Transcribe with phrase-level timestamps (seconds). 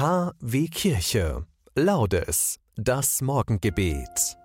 [0.00, 1.44] KW Kirche.
[1.74, 2.58] Laudes.
[2.74, 4.38] Das Morgengebet.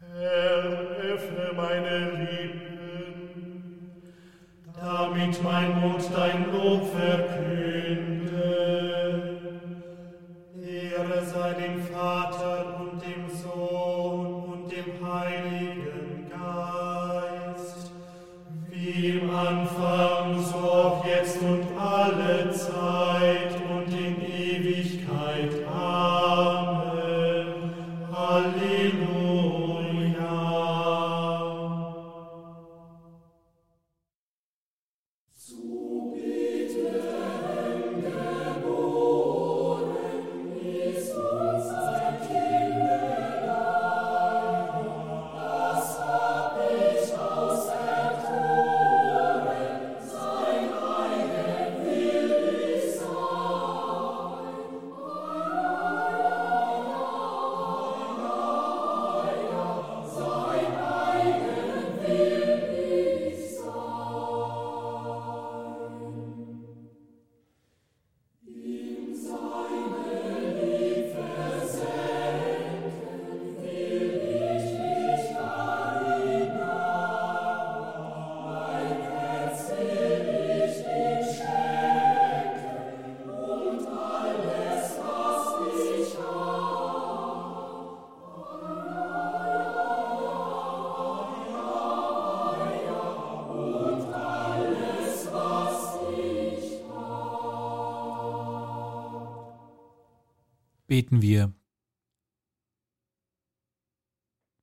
[0.00, 0.64] Herr,
[1.12, 4.02] öffne meine Lippen,
[4.80, 8.32] damit mein Mund dein Lob verkünde.
[10.56, 12.43] Ehre sei dem Vater
[100.94, 101.52] Beten wir.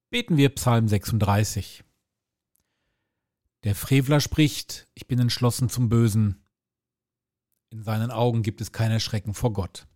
[0.09, 1.83] Beten wir Psalm 36.
[3.65, 6.41] Der Frevler spricht, ich bin entschlossen zum Bösen.
[7.69, 9.87] In seinen Augen gibt es kein Erschrecken vor Gott.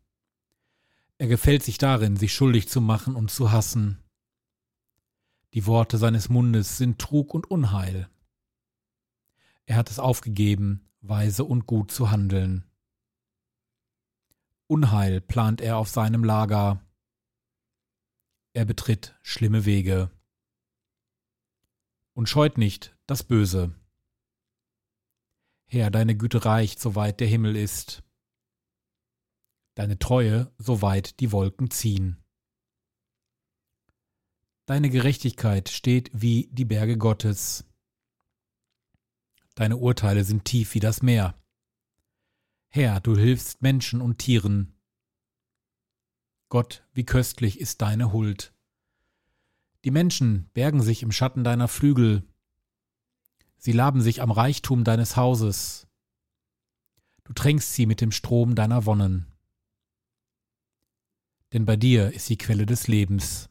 [1.20, 4.04] Er gefällt sich darin, sich schuldig zu machen und zu hassen.
[5.54, 8.10] Die Worte seines Mundes sind Trug und Unheil.
[9.66, 12.66] Er hat es aufgegeben, weise und gut zu handeln.
[14.68, 16.82] Unheil plant er auf seinem Lager.
[18.54, 20.10] Er betritt schlimme Wege
[22.14, 23.76] und scheut nicht das Böse.
[25.68, 28.04] Herr, deine Güte reicht, soweit der Himmel ist,
[29.76, 32.24] deine Treue, soweit die Wolken ziehen.
[34.66, 37.66] Deine Gerechtigkeit steht wie die Berge Gottes.
[39.54, 41.36] Deine Urteile sind tief wie das Meer.
[42.76, 44.78] Herr, du hilfst Menschen und Tieren.
[46.50, 48.54] Gott, wie köstlich ist deine Huld.
[49.86, 52.28] Die Menschen bergen sich im Schatten deiner Flügel.
[53.56, 55.88] Sie laben sich am Reichtum deines Hauses.
[57.24, 59.32] Du tränkst sie mit dem Strom deiner Wonnen.
[61.54, 63.50] Denn bei dir ist die Quelle des Lebens.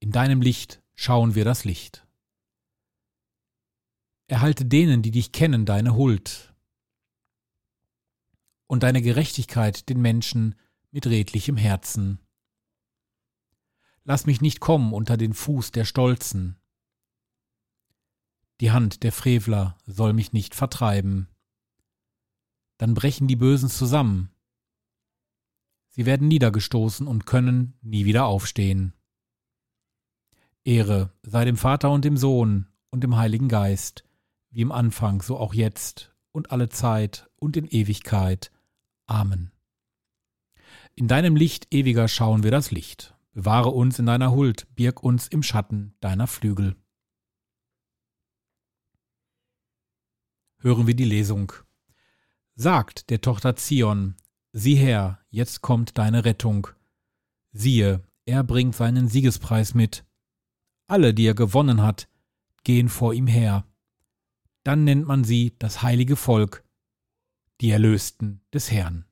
[0.00, 2.06] In deinem Licht schauen wir das Licht.
[4.26, 6.55] Erhalte denen, die dich kennen, deine Huld
[8.66, 10.54] und deine Gerechtigkeit den Menschen
[10.90, 12.18] mit redlichem Herzen.
[14.04, 16.56] Lass mich nicht kommen unter den Fuß der Stolzen.
[18.60, 21.28] Die Hand der Frevler soll mich nicht vertreiben.
[22.78, 24.30] Dann brechen die Bösen zusammen.
[25.88, 28.92] Sie werden niedergestoßen und können nie wieder aufstehen.
[30.64, 34.04] Ehre sei dem Vater und dem Sohn und dem Heiligen Geist,
[34.50, 38.50] wie im Anfang, so auch jetzt und alle Zeit und in Ewigkeit.
[39.06, 39.52] Amen.
[40.94, 43.14] In deinem Licht ewiger schauen wir das Licht.
[43.32, 46.74] Bewahre uns in deiner Huld, birg uns im Schatten deiner Flügel.
[50.58, 51.52] Hören wir die Lesung.
[52.54, 54.16] Sagt der Tochter Zion,
[54.52, 56.68] sieh her, jetzt kommt deine Rettung.
[57.52, 60.06] Siehe, er bringt seinen Siegespreis mit.
[60.88, 62.08] Alle, die er gewonnen hat,
[62.64, 63.66] gehen vor ihm her.
[64.64, 66.64] Dann nennt man sie das heilige Volk,
[67.60, 69.04] die Erlösten des Herrn.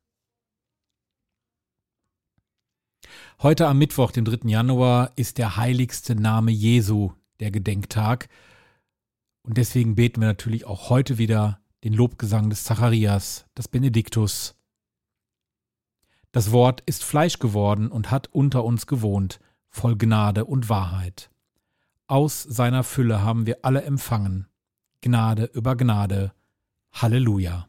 [3.43, 4.49] Heute am Mittwoch, dem 3.
[4.49, 8.29] Januar, ist der heiligste Name Jesu der Gedenktag.
[9.43, 14.55] Und deswegen beten wir natürlich auch heute wieder den Lobgesang des Zacharias, das Benediktus.
[16.33, 21.31] Das Wort ist Fleisch geworden und hat unter uns gewohnt, voll Gnade und Wahrheit.
[22.07, 24.47] Aus seiner Fülle haben wir alle empfangen.
[25.01, 26.33] Gnade über Gnade.
[26.93, 27.69] Halleluja.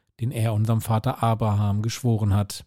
[0.21, 2.65] den er unserem Vater Abraham geschworen hat.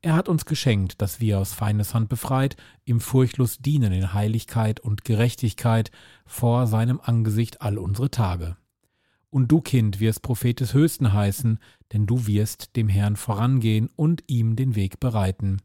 [0.00, 5.04] Er hat uns geschenkt, dass wir aus Feindeshand befreit, ihm furchtlos dienen in Heiligkeit und
[5.04, 5.90] Gerechtigkeit
[6.24, 8.56] vor seinem Angesicht all unsere Tage.
[9.30, 11.58] Und du, Kind, wirst Prophet des Höchsten heißen,
[11.92, 15.58] denn du wirst dem Herrn vorangehen und ihm den Weg bereiten.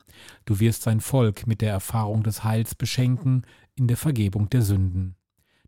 [0.46, 3.44] Du wirst sein Volk mit der Erfahrung des Heils beschenken
[3.76, 5.16] in der Vergebung der Sünden.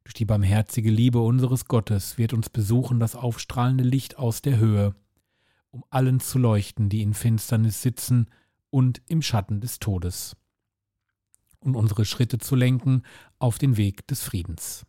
[0.04, 4.94] Durch die barmherzige Liebe unseres Gottes wird uns besuchen das aufstrahlende Licht aus der Höhe,
[5.75, 8.31] um allen zu leuchten, die in Finsternis sitzen
[8.69, 10.38] und im Schatten des Todes,
[11.60, 13.04] und unsere Schritte zu lenken
[13.39, 14.86] auf den Weg des Friedens.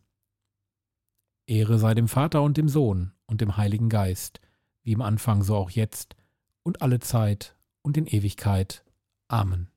[1.45, 4.39] Ehre sei dem Vater und dem Sohn und dem Heiligen Geist,
[4.83, 6.15] wie im Anfang so auch jetzt
[6.63, 8.85] und alle Zeit und in Ewigkeit.
[9.27, 9.69] Amen.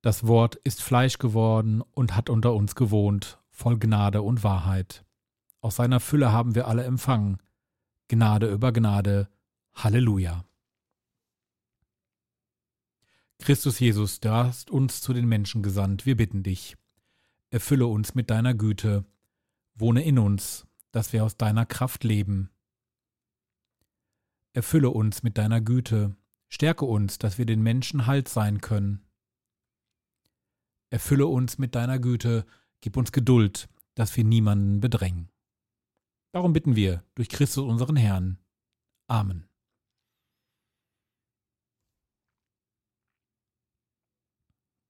[0.00, 5.04] Das Wort ist Fleisch geworden und hat unter uns gewohnt, voll Gnade und Wahrheit.
[5.60, 7.38] Aus seiner Fülle haben wir alle empfangen.
[8.08, 9.28] Gnade über Gnade.
[9.74, 10.44] Halleluja.
[13.38, 16.76] Christus Jesus, du hast uns zu den Menschen gesandt, wir bitten dich
[17.54, 19.04] erfülle uns mit deiner Güte,
[19.76, 22.50] wohne in uns, dass wir aus deiner Kraft leben.
[24.54, 26.16] Erfülle uns mit deiner Güte,
[26.48, 29.06] stärke uns, dass wir den Menschen Halt sein können.
[30.90, 32.44] Erfülle uns mit deiner Güte,
[32.80, 35.28] gib uns Geduld, dass wir niemanden bedrängen.
[36.34, 38.38] Darum bitten wir durch Christus unseren Herrn.
[39.06, 39.48] Amen.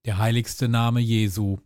[0.07, 1.59] Der heiligste Name Jesu,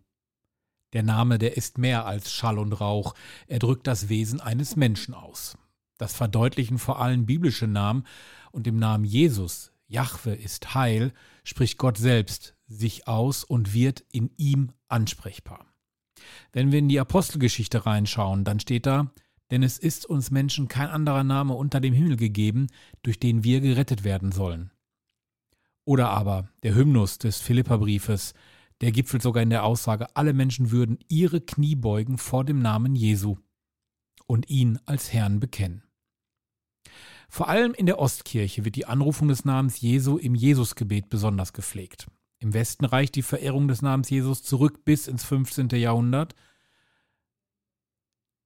[0.95, 3.15] der Name, der ist mehr als Schall und Rauch,
[3.47, 5.57] er drückt das Wesen eines Menschen aus.
[5.97, 8.05] Das verdeutlichen vor allem biblische Namen
[8.51, 11.15] und im Namen Jesus, Jahwe ist Heil,
[11.45, 15.73] spricht Gott selbst sich aus und wird in ihm ansprechbar.
[16.51, 19.13] Wenn wir in die Apostelgeschichte reinschauen, dann steht da,
[19.51, 22.69] denn es ist uns Menschen kein anderer Name unter dem Himmel gegeben,
[23.03, 24.71] durch den wir gerettet werden sollen.
[25.85, 28.35] Oder aber der Hymnus des Philipperbriefes,
[28.81, 32.95] der gipfelt sogar in der Aussage, alle Menschen würden ihre Knie beugen vor dem Namen
[32.95, 33.39] Jesu
[34.27, 35.83] und ihn als Herrn bekennen.
[37.29, 42.07] Vor allem in der Ostkirche wird die Anrufung des Namens Jesu im Jesusgebet besonders gepflegt.
[42.39, 45.69] Im Westen reicht die Verehrung des Namens Jesus zurück bis ins 15.
[45.71, 46.35] Jahrhundert.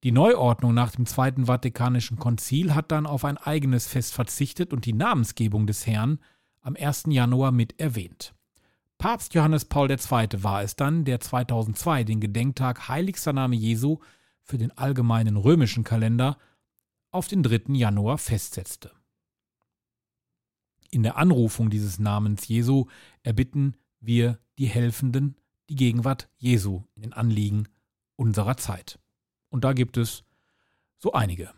[0.03, 4.85] Die Neuordnung nach dem Zweiten Vatikanischen Konzil hat dann auf ein eigenes Fest verzichtet und
[4.85, 6.19] die Namensgebung des Herrn
[6.59, 7.05] am 1.
[7.07, 8.35] Januar mit erwähnt.
[8.97, 10.43] Papst Johannes Paul II.
[10.43, 13.99] war es dann, der 2002 den Gedenktag Heiligster Name Jesu
[14.41, 16.37] für den allgemeinen römischen Kalender
[17.11, 17.73] auf den 3.
[17.73, 18.91] Januar festsetzte.
[20.91, 22.87] In der Anrufung dieses Namens Jesu
[23.23, 25.37] erbitten wir die Helfenden
[25.69, 27.69] die Gegenwart Jesu in den Anliegen
[28.17, 28.99] unserer Zeit.
[29.53, 30.23] Und da gibt es
[30.97, 31.53] so einige.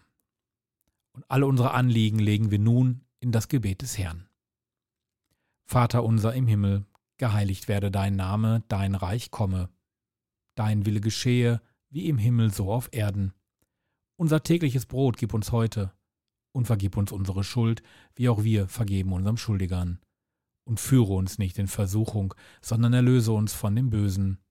[1.14, 4.28] Und alle unsere Anliegen legen wir nun in das Gebet des Herrn.
[5.64, 9.70] Vater unser im Himmel, geheiligt werde dein Name, dein Reich komme.
[10.56, 13.34] Dein Wille geschehe, wie im Himmel so auf Erden.
[14.18, 15.94] Unser tägliches Brot gib uns heute,
[16.52, 17.82] und vergib uns unsere Schuld,
[18.14, 20.02] wie auch wir vergeben unserem Schuldigern.
[20.66, 24.45] Und führe uns nicht in Versuchung, sondern erlöse uns von dem Bösen.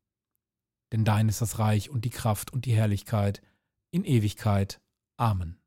[0.94, 3.42] Denn dein ist das Reich und die Kraft und die Herrlichkeit
[3.90, 4.80] in Ewigkeit.
[5.16, 5.58] Amen.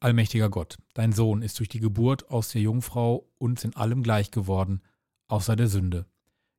[0.00, 4.30] Allmächtiger Gott, dein Sohn ist durch die Geburt aus der Jungfrau uns in allem gleich
[4.30, 4.80] geworden,
[5.28, 6.06] außer der Sünde.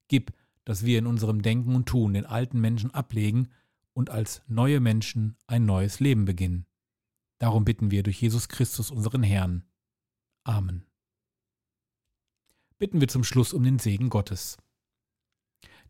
[0.08, 0.34] Gib,
[0.66, 3.48] dass wir in unserem Denken und Tun den alten Menschen ablegen
[3.94, 6.68] und als neue Menschen ein neues Leben beginnen.
[7.40, 9.64] Darum bitten wir durch Jesus Christus unseren Herrn.
[10.44, 10.86] Amen.
[12.78, 14.60] Bitten wir zum Schluss um den Segen Gottes.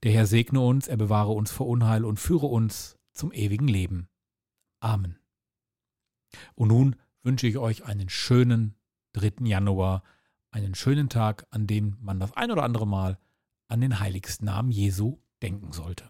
[0.03, 4.09] Der Herr segne uns, er bewahre uns vor Unheil und führe uns zum ewigen Leben.
[4.79, 5.17] Amen.
[6.55, 8.75] Und nun wünsche ich euch einen schönen
[9.13, 9.45] 3.
[9.45, 10.03] Januar,
[10.51, 13.17] einen schönen Tag, an dem man das ein oder andere Mal
[13.67, 16.09] an den heiligsten Namen Jesu denken sollte.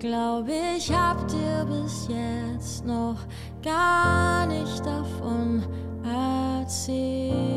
[0.00, 3.18] glaube, ich hab dir bis jetzt noch
[3.62, 5.62] gar nicht davon
[6.02, 7.49] erzählt.